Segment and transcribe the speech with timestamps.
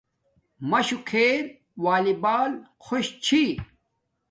[0.69, 1.45] مَشُݸ کھݵل
[1.83, 2.51] وݳلݵبݳل
[2.83, 3.47] خݸش چھݵ.